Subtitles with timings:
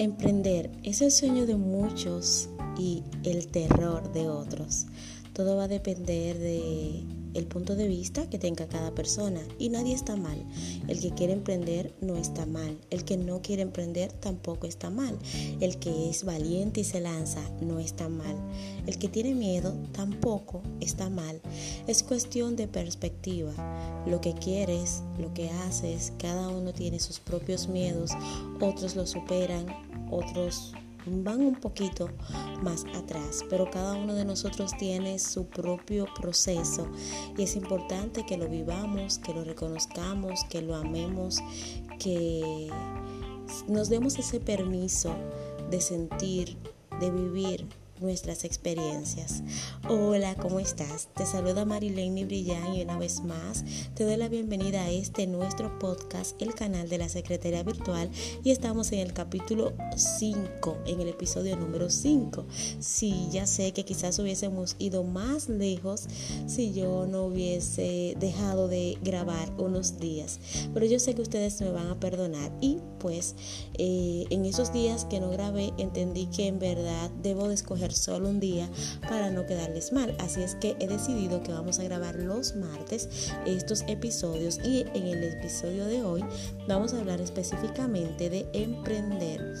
[0.00, 2.48] Emprender es el sueño de muchos
[2.78, 4.86] y el terror de otros.
[5.34, 7.04] Todo va a depender de
[7.34, 10.42] el punto de vista que tenga cada persona y nadie está mal.
[10.88, 15.18] El que quiere emprender no está mal, el que no quiere emprender tampoco está mal,
[15.60, 18.36] el que es valiente y se lanza no está mal,
[18.86, 21.42] el que tiene miedo tampoco está mal.
[21.86, 23.52] Es cuestión de perspectiva.
[24.06, 28.12] Lo que quieres, lo que haces, cada uno tiene sus propios miedos,
[28.60, 29.66] otros lo superan,
[30.10, 30.74] otros
[31.06, 32.10] van un poquito
[32.62, 36.88] más atrás, pero cada uno de nosotros tiene su propio proceso.
[37.36, 41.40] Y es importante que lo vivamos, que lo reconozcamos, que lo amemos,
[41.98, 42.70] que
[43.68, 45.14] nos demos ese permiso
[45.70, 46.56] de sentir,
[47.00, 47.66] de vivir
[48.00, 49.42] nuestras experiencias.
[49.88, 51.08] Hola, ¿cómo estás?
[51.14, 55.78] Te saluda Marilene Brillán y una vez más te doy la bienvenida a este nuestro
[55.78, 58.10] podcast, el canal de la Secretaría Virtual
[58.42, 62.46] y estamos en el capítulo 5, en el episodio número 5.
[62.78, 66.06] Sí, ya sé que quizás hubiésemos ido más lejos
[66.46, 70.38] si yo no hubiese dejado de grabar unos días,
[70.72, 73.34] pero yo sé que ustedes me van a perdonar y pues
[73.74, 78.28] eh, en esos días que no grabé entendí que en verdad debo de escoger solo
[78.28, 78.68] un día
[79.08, 80.14] para no quedarles mal.
[80.20, 85.06] Así es que he decidido que vamos a grabar los martes estos episodios y en
[85.06, 86.24] el episodio de hoy
[86.68, 89.54] vamos a hablar específicamente de emprender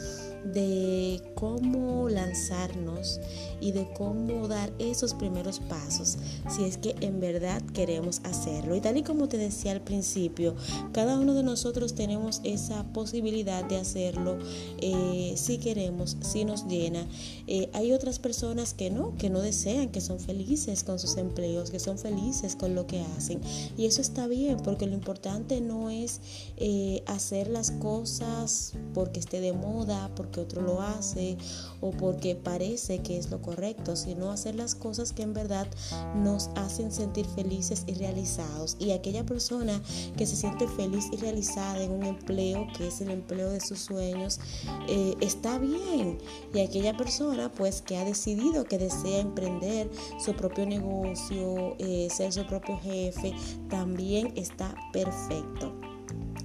[0.44, 3.20] de cómo lanzarnos
[3.60, 8.74] y de cómo dar esos primeros pasos si es que en verdad queremos hacerlo.
[8.76, 10.54] Y tal y como te decía al principio,
[10.92, 14.38] cada uno de nosotros tenemos esa posibilidad de hacerlo
[14.78, 17.06] eh, si queremos, si nos llena.
[17.46, 21.70] Eh, hay otras personas que no, que no desean, que son felices con sus empleos,
[21.70, 23.40] que son felices con lo que hacen.
[23.76, 26.20] Y eso está bien, porque lo importante no es
[26.56, 31.36] eh, hacer las cosas porque esté de moda, porque otro lo hace
[31.80, 35.66] o porque parece que es lo correcto, sino hacer las cosas que en verdad
[36.14, 38.76] nos hacen sentir felices y realizados.
[38.78, 39.80] Y aquella persona
[40.16, 43.80] que se siente feliz y realizada en un empleo que es el empleo de sus
[43.80, 44.40] sueños,
[44.88, 46.18] eh, está bien.
[46.54, 52.32] Y aquella persona pues que ha decidido que desea emprender su propio negocio, eh, ser
[52.32, 53.34] su propio jefe,
[53.68, 55.89] también está perfecto.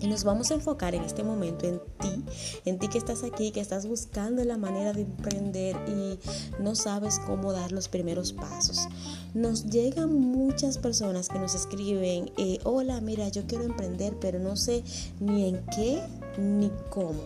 [0.01, 2.23] Y nos vamos a enfocar en este momento en ti,
[2.65, 6.19] en ti que estás aquí, que estás buscando la manera de emprender y
[6.61, 8.87] no sabes cómo dar los primeros pasos.
[9.33, 14.55] Nos llegan muchas personas que nos escriben, eh, hola, mira, yo quiero emprender, pero no
[14.55, 14.83] sé
[15.19, 16.01] ni en qué
[16.37, 17.21] ni cómo.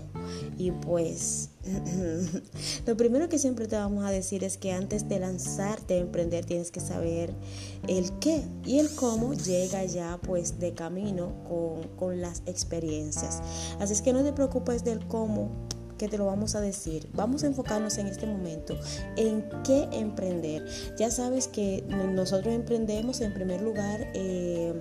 [0.59, 1.51] Y pues
[2.85, 6.43] lo primero que siempre te vamos a decir es que antes de lanzarte a emprender
[6.43, 7.33] tienes que saber
[7.87, 13.41] el qué y el cómo llega ya pues de camino con, con las experiencias.
[13.79, 15.49] Así es que no te preocupes del cómo
[15.97, 17.07] que te lo vamos a decir.
[17.13, 18.75] Vamos a enfocarnos en este momento
[19.15, 20.65] en qué emprender.
[20.97, 24.11] Ya sabes que nosotros emprendemos en primer lugar.
[24.13, 24.73] Eh,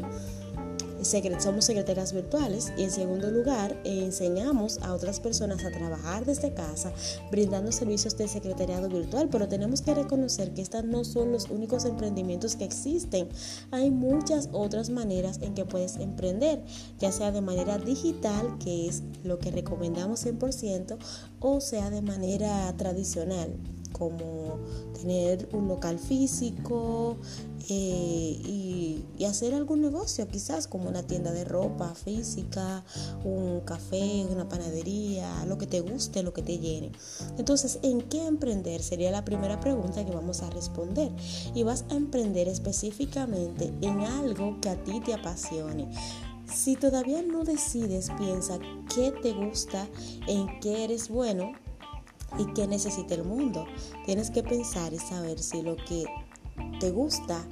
[1.38, 6.92] somos secretarias virtuales y en segundo lugar enseñamos a otras personas a trabajar desde casa
[7.30, 11.84] brindando servicios de secretariado virtual, pero tenemos que reconocer que estas no son los únicos
[11.84, 13.28] emprendimientos que existen.
[13.70, 16.62] Hay muchas otras maneras en que puedes emprender,
[16.98, 20.98] ya sea de manera digital, que es lo que recomendamos 100%,
[21.40, 23.54] o sea de manera tradicional
[23.98, 24.58] como
[24.94, 27.16] tener un local físico
[27.68, 32.84] eh, y, y, hacer algún negocio, quizás como una tienda de ropa física,
[33.24, 36.92] un café, una panadería, lo que te guste, lo que te llene.
[37.36, 38.82] Entonces, ¿en qué emprender?
[38.82, 41.12] Sería la primera pregunta que vamos a responder.
[41.54, 45.88] Y vas a emprender específicamente en algo que a ti te apasione.
[46.52, 48.58] Si todavía no decides, piensa
[48.94, 49.86] qué te gusta,
[50.26, 51.52] en qué eres bueno
[52.36, 53.66] y qué necesita el mundo.
[54.04, 56.04] Tienes que pensar y saber si lo que
[56.80, 57.46] te gusta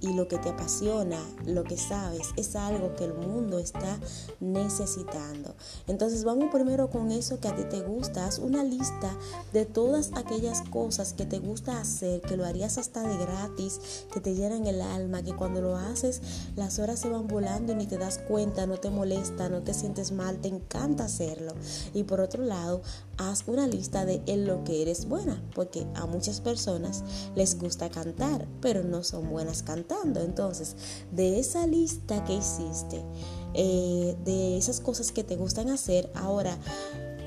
[0.00, 3.98] y lo que te apasiona, lo que sabes, es algo que el mundo está
[4.40, 5.54] necesitando.
[5.86, 8.26] Entonces vamos primero con eso que a ti te gusta.
[8.26, 9.16] Haz una lista
[9.52, 14.20] de todas aquellas cosas que te gusta hacer, que lo harías hasta de gratis, que
[14.20, 16.20] te llenan el alma, que cuando lo haces
[16.56, 19.74] las horas se van volando y ni te das cuenta, no te molesta, no te
[19.74, 21.52] sientes mal, te encanta hacerlo.
[21.94, 22.82] Y por otro lado,
[23.18, 27.04] haz una lista de en lo que eres buena, porque a muchas personas
[27.34, 29.62] les gusta cantar, pero no son buenas
[30.20, 30.76] Entonces,
[31.12, 33.02] de esa lista que hiciste,
[33.54, 36.56] eh, de esas cosas que te gustan hacer, ahora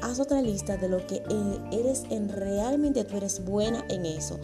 [0.01, 4.39] haz otra lista de lo que eh, eres en realmente tú eres buena en eso.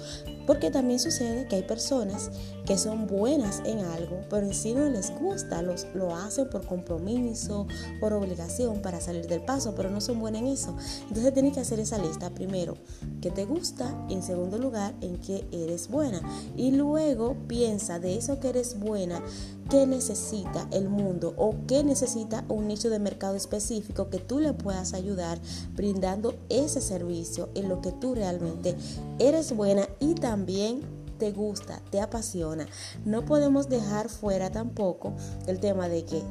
[0.46, 2.32] Porque también sucede que hay personas
[2.66, 7.68] que son buenas en algo, pero sí no les gusta, los, lo hacen por compromiso,
[8.00, 10.76] por obligación, para salir del paso, pero no son buenas en eso.
[11.08, 12.32] Entonces tienes que hacer esa lista.
[12.32, 12.76] Primero,
[13.22, 16.22] que te gusta, y en segundo lugar, en que eres buena.
[16.58, 19.22] Y luego piensa de eso que eres buena,
[19.70, 24.54] qué necesita el mundo o qué necesita un nicho de mercado específico que tú le
[24.54, 25.40] puedas ayudar
[25.76, 28.76] brindando ese servicio en lo que tú realmente
[29.20, 30.82] eres buena y también
[31.18, 32.68] te gusta, te apasiona.
[33.06, 35.14] No podemos dejar fuera tampoco
[35.48, 36.22] el tema de que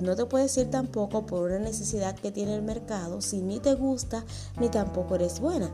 [0.00, 3.74] no te puedes ir tampoco por una necesidad que tiene el mercado si ni te
[3.74, 4.24] gusta
[4.60, 5.70] ni tampoco eres buena.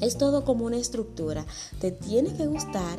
[0.00, 1.46] Es todo como una estructura.
[1.80, 2.98] Te tiene que gustar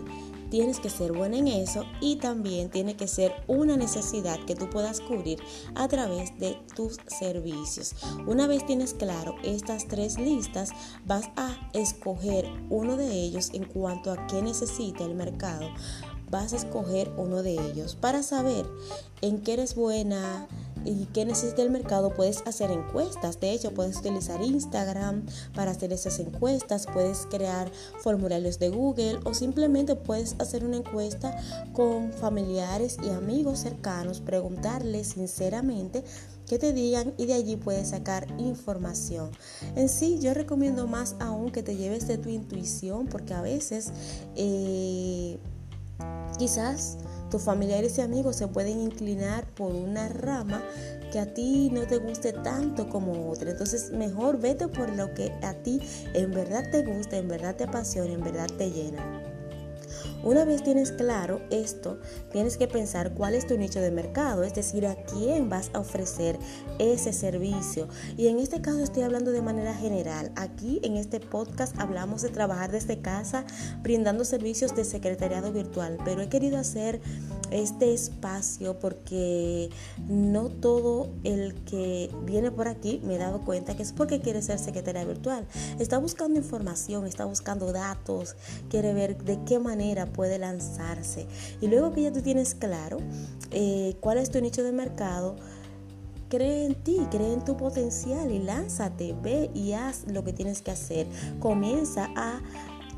[0.50, 4.70] tienes que ser buena en eso y también tiene que ser una necesidad que tú
[4.70, 5.40] puedas cubrir
[5.76, 7.96] a través de tus servicios.
[8.28, 10.72] Una vez tienes claro estas tres listas,
[11.06, 15.68] vas a escoger uno de ellos en cuanto a qué necesita el mercado.
[16.30, 18.66] Vas a escoger uno de ellos para saber
[19.22, 20.48] en qué eres buena,
[20.86, 23.40] y qué necesita el mercado, puedes hacer encuestas.
[23.40, 29.34] De hecho, puedes utilizar Instagram para hacer esas encuestas, puedes crear formularios de Google o
[29.34, 31.36] simplemente puedes hacer una encuesta
[31.74, 36.04] con familiares y amigos cercanos, preguntarles sinceramente
[36.48, 39.32] que te digan y de allí puedes sacar información.
[39.76, 43.92] En sí, yo recomiendo más aún que te lleves de tu intuición porque a veces
[44.36, 45.40] eh,
[46.38, 46.98] quizás
[47.32, 50.62] tus familiares y amigos se pueden inclinar por una rama
[51.12, 53.52] que a ti no te guste tanto como otra.
[53.52, 55.82] Entonces mejor vete por lo que a ti
[56.14, 59.25] en verdad te gusta, en verdad te apasiona, en verdad te llena.
[60.26, 62.00] Una vez tienes claro esto,
[62.32, 65.80] tienes que pensar cuál es tu nicho de mercado, es decir, a quién vas a
[65.80, 66.40] ofrecer
[66.80, 67.88] ese servicio.
[68.18, 70.32] Y en este caso estoy hablando de manera general.
[70.36, 73.46] Aquí en este podcast hablamos de trabajar desde casa
[73.84, 77.02] brindando servicios de secretariado virtual, pero he querido hacer
[77.52, 79.70] este espacio porque
[80.08, 84.42] no todo el que viene por aquí me he dado cuenta que es porque quiere
[84.42, 85.46] ser secretaria virtual.
[85.78, 88.36] Está buscando información, está buscando datos,
[88.70, 91.28] quiere ver de qué manera puede lanzarse.
[91.62, 92.98] Y luego que ya tú tienes claro
[93.52, 95.36] eh, cuál es tu nicho de mercado,
[96.30, 100.62] cree en ti, cree en tu potencial y lánzate, ve y haz lo que tienes
[100.62, 101.08] que hacer.
[101.40, 102.42] Comienza a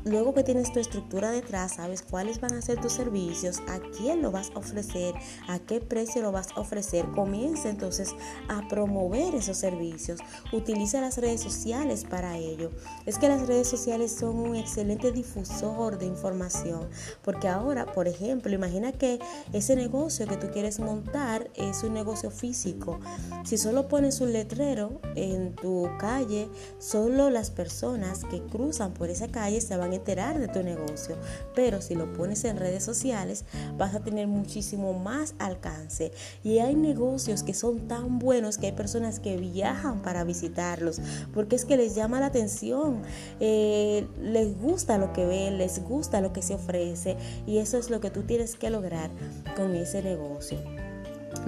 [0.08, 4.22] Luego que tienes tu estructura detrás, sabes cuáles van a ser tus servicios, a quién
[4.22, 5.14] lo vas a ofrecer,
[5.48, 7.04] a qué precio lo vas a ofrecer.
[7.14, 8.14] Comienza entonces
[8.48, 10.20] a promover esos servicios.
[10.50, 12.70] Utiliza las redes sociales para ello.
[13.04, 16.88] Es que las redes sociales son un excelente difusor de información.
[17.22, 19.18] Porque ahora, por ejemplo, imagina que
[19.52, 22.98] ese negocio que tú quieres montar es un negocio físico.
[23.44, 29.28] Si solo pones un letrero en tu calle, solo las personas que cruzan por esa
[29.28, 31.16] calle se van enterar de tu negocio.
[31.54, 33.44] Pero si lo pones en redes sociales,
[33.76, 36.12] vas a tener muchísimo más alcance.
[36.42, 41.00] Y hay negocios que son tan buenos que hay personas que viajan para visitarlos,
[41.34, 43.02] porque es que les llama la atención,
[43.40, 47.16] eh, les gusta lo que ven, les gusta lo que se ofrece,
[47.46, 49.10] y eso es lo que tú tienes que lograr
[49.56, 50.77] con ese negocio.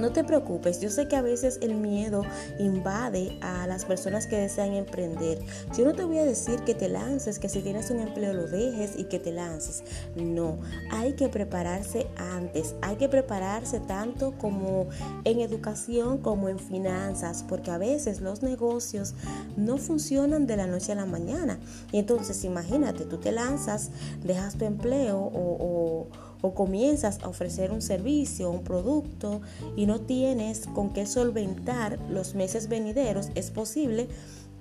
[0.01, 2.23] No te preocupes, yo sé que a veces el miedo
[2.59, 5.39] invade a las personas que desean emprender.
[5.77, 8.47] Yo no te voy a decir que te lances, que si tienes un empleo lo
[8.47, 9.83] dejes y que te lances.
[10.17, 10.59] No,
[10.91, 14.89] hay que prepararse antes, hay que prepararse tanto como
[15.25, 19.15] en educación como en finanzas, porque a veces los negocios
[19.59, 21.59] no funcionan de la noche a la mañana.
[21.93, 23.91] Y entonces imagínate, tú te lanzas,
[24.25, 29.41] dejas tu empleo o, o o comienzas a ofrecer un servicio, un producto
[29.77, 34.09] y no tienes con qué solventar los meses venideros, es posible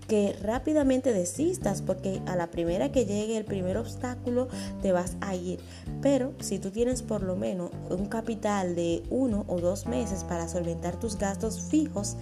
[0.09, 4.49] que rápidamente desistas porque a la primera que llegue el primer obstáculo
[4.81, 5.59] te vas a ir.
[6.01, 10.49] Pero si tú tienes por lo menos un capital de uno o dos meses para
[10.49, 12.17] solventar tus gastos fijos,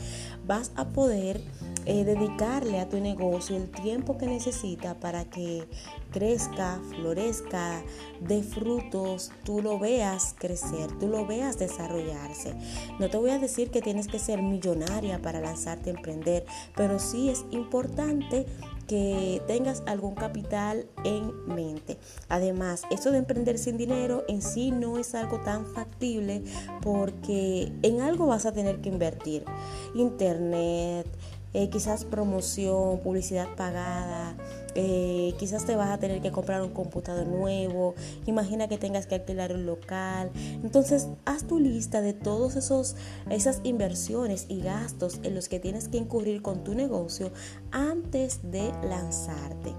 [0.45, 1.41] vas a poder
[1.89, 5.65] eh, dedicarle a tu negocio el tiempo que necesita para que
[6.11, 7.81] crezca, florezca,
[8.19, 12.53] dé frutos, tú lo veas crecer, tú lo veas desarrollarse.
[12.99, 16.99] No te voy a decir que tienes que ser millonaria para lanzarte a emprender, pero
[16.99, 18.45] sí es importante
[18.87, 21.97] que tengas algún capital en mente.
[22.29, 26.43] Además, eso de emprender sin dinero en sí no es algo tan factible
[26.81, 29.43] porque en algo vas a tener que invertir.
[29.93, 31.07] Internet,
[31.57, 34.35] eh, quizás promoción, publicidad pagada,
[34.75, 37.95] eh, quizás te vas a tener que comprar un computador nuevo,
[38.27, 40.29] imagina que tengas que alquilar un local.
[40.35, 42.95] Entonces, haz tu lista de todos esos
[43.31, 47.31] esas inversiones y gastos en los que tienes que incurrir con tu negocio
[47.71, 49.73] antes de lanzarte.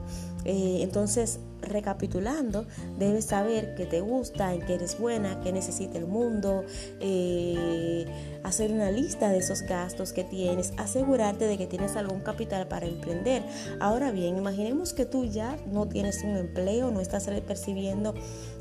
[0.44, 2.66] Eh, entonces, recapitulando,
[2.98, 6.64] debes saber que te gusta, en qué eres buena, qué necesita el mundo,
[7.00, 8.06] eh,
[8.44, 12.86] hacer una lista de esos gastos que tienes, asegurarte de que tienes algún capital para
[12.86, 13.42] emprender.
[13.80, 18.14] Ahora bien, imaginemos que tú ya no tienes un empleo, no estás percibiendo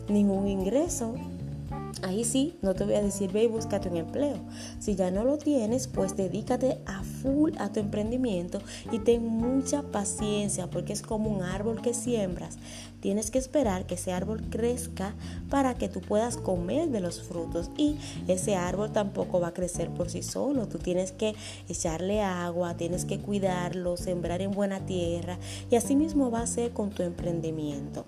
[0.09, 1.15] ningún ingreso
[2.03, 4.37] Ahí sí, no te voy a decir ve y búscate un empleo.
[4.79, 8.59] Si ya no lo tienes, pues dedícate a full a tu emprendimiento
[8.91, 12.57] y ten mucha paciencia porque es como un árbol que siembras.
[12.99, 15.15] Tienes que esperar que ese árbol crezca
[15.49, 19.89] para que tú puedas comer de los frutos y ese árbol tampoco va a crecer
[19.89, 20.67] por sí solo.
[20.67, 21.35] Tú tienes que
[21.67, 25.39] echarle agua, tienes que cuidarlo, sembrar en buena tierra
[25.71, 28.05] y así mismo va a ser con tu emprendimiento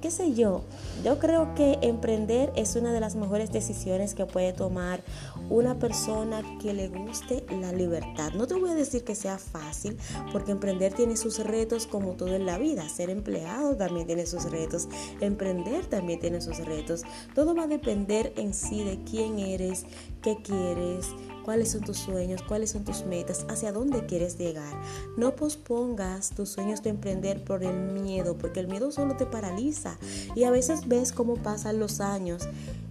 [0.00, 0.62] qué sé yo,
[1.04, 5.02] yo creo que emprender es una de las mejores decisiones que puede tomar
[5.50, 8.32] una persona que le guste la libertad.
[8.32, 9.96] No te voy a decir que sea fácil,
[10.32, 12.88] porque emprender tiene sus retos como todo en la vida.
[12.88, 14.88] Ser empleado también tiene sus retos,
[15.20, 17.02] emprender también tiene sus retos.
[17.34, 19.86] Todo va a depender en sí de quién eres,
[20.22, 21.06] qué quieres,
[21.48, 24.70] cuáles son tus sueños, cuáles son tus metas, hacia dónde quieres llegar.
[25.16, 29.96] No pospongas tus sueños de emprender por el miedo, porque el miedo solo te paraliza.
[30.34, 32.46] Y a veces ves cómo pasan los años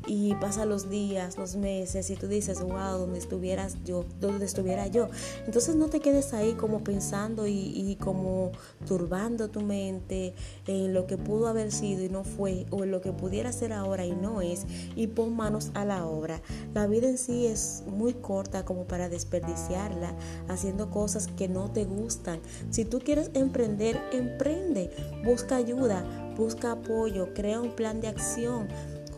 [0.07, 4.87] y pasan los días, los meses y tú dices, wow, donde estuvieras yo, donde estuviera
[4.87, 5.09] yo.
[5.45, 8.51] Entonces no te quedes ahí como pensando y, y, como
[8.87, 10.33] turbando tu mente
[10.65, 13.73] en lo que pudo haber sido y no fue, o en lo que pudiera ser
[13.73, 16.41] ahora y no es, y pon manos a la obra.
[16.73, 20.15] La vida en sí es muy corta como para desperdiciarla
[20.47, 22.39] haciendo cosas que no te gustan.
[22.69, 24.89] Si tú quieres emprender, emprende,
[25.25, 26.05] busca ayuda,
[26.37, 28.67] busca apoyo, crea un plan de acción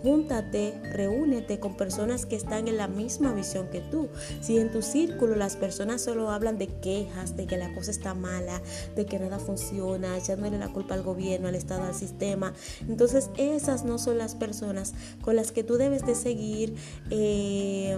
[0.01, 4.09] Júntate, reúnete con personas que están en la misma visión que tú.
[4.41, 8.13] Si en tu círculo las personas solo hablan de quejas, de que la cosa está
[8.13, 8.61] mala,
[8.95, 12.53] de que nada funciona, echándole la culpa al gobierno, al Estado, al sistema,
[12.87, 16.75] entonces esas no son las personas con las que tú debes de seguir.
[17.09, 17.97] Eh,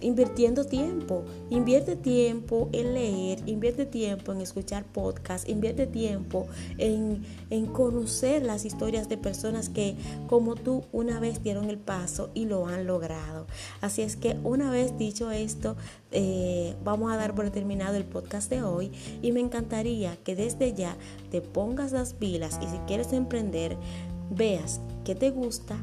[0.00, 1.24] invirtiendo tiempo.
[1.50, 6.46] Invierte tiempo en leer, invierte tiempo en escuchar podcasts, invierte tiempo
[6.78, 7.24] en,
[7.72, 9.96] conocer las historias de personas que
[10.28, 13.46] como tú una vez dieron el paso y lo han logrado.
[13.80, 15.76] Así es que una vez dicho esto,
[16.10, 18.90] eh, vamos a dar por terminado el podcast de hoy
[19.22, 20.96] y me encantaría que desde ya
[21.30, 23.76] te pongas las pilas y si quieres emprender,
[24.30, 25.78] veas qué te gusta,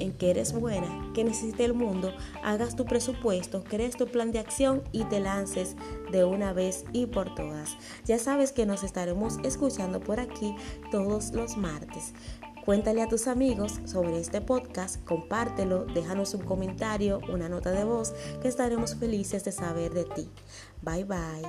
[0.00, 4.40] en que eres buena, que necesita el mundo, hagas tu presupuesto, crees tu plan de
[4.40, 5.76] acción y te lances
[6.10, 7.76] de una vez y por todas.
[8.04, 10.54] Ya sabes que nos estaremos escuchando por aquí
[10.90, 12.14] todos los martes.
[12.64, 18.12] Cuéntale a tus amigos sobre este podcast, compártelo, déjanos un comentario, una nota de voz,
[18.42, 20.30] que estaremos felices de saber de ti.
[20.82, 21.44] Bye bye.